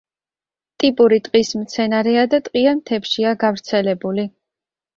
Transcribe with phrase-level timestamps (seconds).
[0.83, 4.31] ტიპური ტყის მცენარეა და ტყიან მთებშია გავრცელებული.